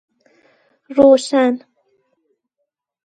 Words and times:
جمگرد 0.95 1.65